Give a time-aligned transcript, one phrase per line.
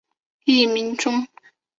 [0.45, 1.27] 艺名中。